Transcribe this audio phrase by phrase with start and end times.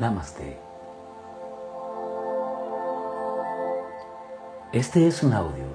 [0.00, 0.58] Namaste.
[4.72, 5.66] Este es un audio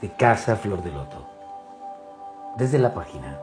[0.00, 1.28] de Casa Flor de Loto
[2.56, 3.38] desde la página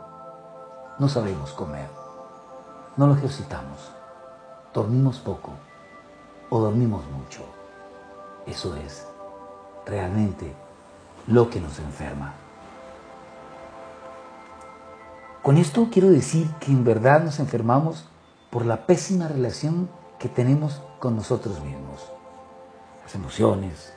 [0.98, 1.88] No sabemos comer,
[2.96, 3.90] no lo ejercitamos,
[4.74, 5.52] dormimos poco
[6.50, 7.42] o dormimos mucho.
[8.46, 9.06] Eso es
[9.86, 10.54] realmente
[11.26, 12.34] lo que nos enferma.
[15.42, 18.06] Con esto quiero decir que en verdad nos enfermamos
[18.50, 19.88] por la pésima relación
[20.18, 22.10] que tenemos con nosotros mismos.
[23.02, 23.92] Las emociones,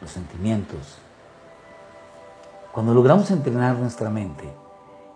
[0.00, 0.98] los sentimientos.
[2.72, 4.52] Cuando logramos entrenar nuestra mente,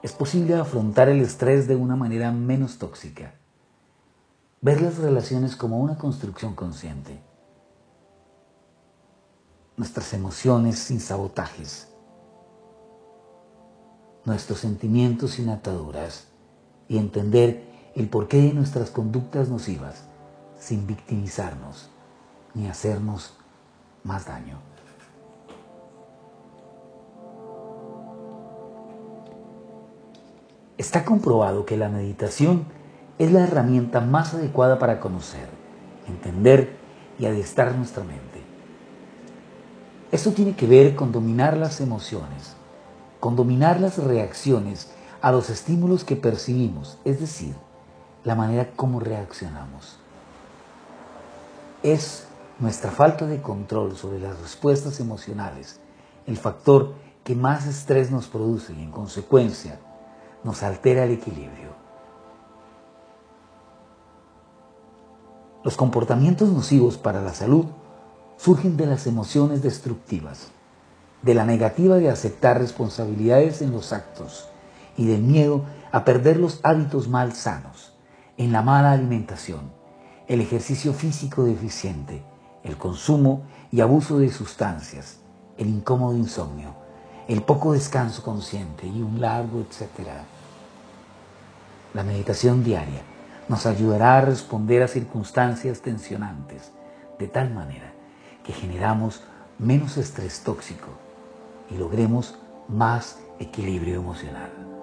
[0.02, 3.34] es posible afrontar el estrés de una manera menos tóxica.
[4.60, 7.20] Ver las relaciones como una construcción consciente.
[9.76, 11.88] Nuestras emociones sin sabotajes.
[14.24, 16.28] Nuestros sentimientos sin ataduras.
[16.88, 20.07] Y entender el porqué de nuestras conductas nocivas
[20.58, 21.90] sin victimizarnos
[22.54, 23.34] ni hacernos
[24.04, 24.58] más daño.
[30.76, 32.64] Está comprobado que la meditación
[33.18, 35.48] es la herramienta más adecuada para conocer,
[36.06, 36.76] entender
[37.18, 38.42] y adiestrar nuestra mente.
[40.12, 42.54] Esto tiene que ver con dominar las emociones,
[43.20, 44.90] con dominar las reacciones
[45.20, 47.54] a los estímulos que percibimos, es decir,
[48.24, 49.98] la manera como reaccionamos.
[51.82, 52.26] Es
[52.58, 55.80] nuestra falta de control sobre las respuestas emocionales
[56.28, 56.92] el factor
[57.24, 59.80] que más estrés nos produce y en consecuencia
[60.44, 61.68] nos altera el equilibrio.
[65.64, 67.64] Los comportamientos nocivos para la salud
[68.36, 70.48] surgen de las emociones destructivas,
[71.22, 74.48] de la negativa de aceptar responsabilidades en los actos
[74.96, 75.62] y del miedo
[75.92, 77.94] a perder los hábitos mal sanos,
[78.36, 79.77] en la mala alimentación,
[80.28, 82.22] el ejercicio físico deficiente,
[82.62, 85.20] el consumo y abuso de sustancias,
[85.56, 86.74] el incómodo insomnio,
[87.28, 90.24] el poco descanso consciente y un largo etcétera.
[91.94, 93.00] La meditación diaria
[93.48, 96.72] nos ayudará a responder a circunstancias tensionantes
[97.18, 97.94] de tal manera
[98.44, 99.22] que generamos
[99.58, 100.88] menos estrés tóxico
[101.70, 102.36] y logremos
[102.68, 104.77] más equilibrio emocional.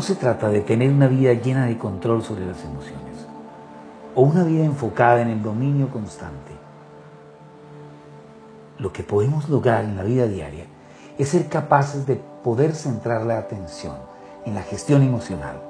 [0.00, 3.26] No se trata de tener una vida llena de control sobre las emociones
[4.14, 6.52] o una vida enfocada en el dominio constante.
[8.78, 10.64] Lo que podemos lograr en la vida diaria
[11.18, 13.94] es ser capaces de poder centrar la atención
[14.46, 15.60] en la gestión emocional,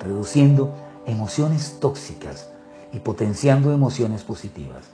[0.00, 0.74] reduciendo
[1.06, 2.50] emociones tóxicas
[2.92, 4.84] y potenciando emociones positivas.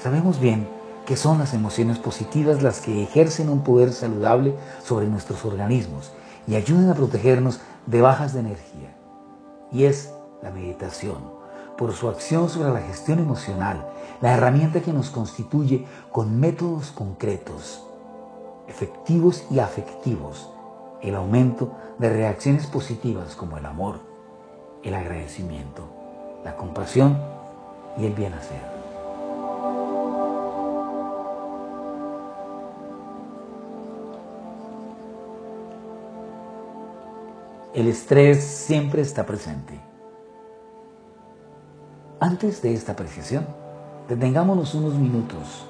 [0.00, 0.68] Sabemos bien
[1.06, 4.54] que son las emociones positivas las que ejercen un poder saludable
[4.84, 6.12] sobre nuestros organismos
[6.48, 8.96] y ayudan a protegernos de bajas de energía.
[9.70, 10.12] Y es
[10.42, 11.18] la meditación,
[11.76, 13.86] por su acción sobre la gestión emocional,
[14.22, 17.84] la herramienta que nos constituye con métodos concretos,
[18.66, 20.50] efectivos y afectivos,
[21.02, 24.00] el aumento de reacciones positivas como el amor,
[24.82, 25.82] el agradecimiento,
[26.44, 27.18] la compasión
[27.98, 28.77] y el bien hacer.
[37.74, 39.78] El estrés siempre está presente.
[42.18, 43.46] Antes de esta apreciación,
[44.08, 45.66] detengámonos unos minutos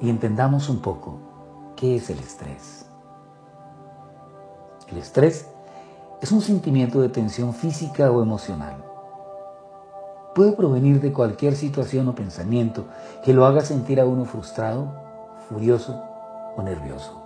[0.00, 1.18] y entendamos un poco
[1.76, 2.86] qué es el estrés.
[4.88, 5.46] El estrés
[6.22, 8.82] es un sentimiento de tensión física o emocional.
[10.34, 12.86] Puede provenir de cualquier situación o pensamiento
[13.22, 14.90] que lo haga sentir a uno frustrado,
[15.50, 16.02] furioso
[16.56, 17.22] o nervioso.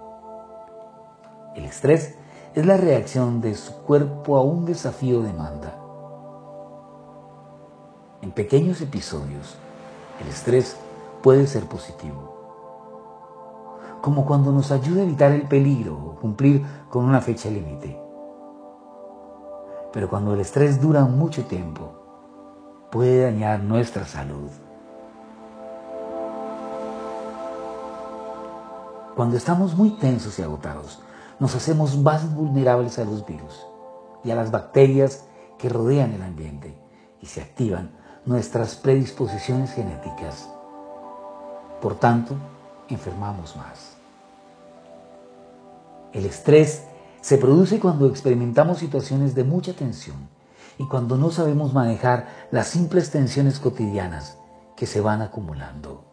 [1.54, 2.16] El estrés
[2.54, 5.74] es la reacción de su cuerpo a un desafío demanda.
[8.20, 9.56] En pequeños episodios,
[10.20, 10.76] el estrés
[11.22, 12.36] puede ser positivo,
[14.02, 17.98] como cuando nos ayuda a evitar el peligro o cumplir con una fecha límite.
[19.92, 21.92] Pero cuando el estrés dura mucho tiempo,
[22.90, 24.50] puede dañar nuestra salud.
[29.16, 31.00] Cuando estamos muy tensos y agotados,
[31.38, 33.66] nos hacemos más vulnerables a los virus
[34.24, 35.24] y a las bacterias
[35.58, 36.74] que rodean el ambiente
[37.20, 37.90] y se activan
[38.24, 40.48] nuestras predisposiciones genéticas.
[41.80, 42.36] Por tanto,
[42.88, 43.96] enfermamos más.
[46.12, 46.84] El estrés
[47.20, 50.28] se produce cuando experimentamos situaciones de mucha tensión
[50.78, 54.36] y cuando no sabemos manejar las simples tensiones cotidianas
[54.76, 56.11] que se van acumulando.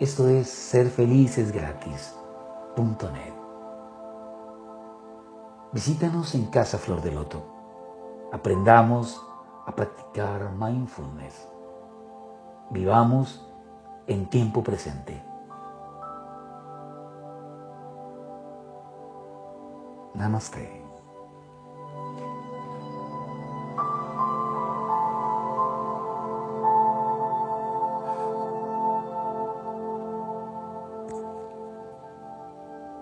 [0.00, 3.34] Esto es serfelicesgratis.net.
[5.72, 7.42] Visítanos en Casa Flor de Loto.
[8.32, 9.20] Aprendamos
[9.66, 11.48] a practicar mindfulness.
[12.70, 13.44] Vivamos
[14.06, 15.20] en tiempo presente.
[20.14, 20.87] Namaste.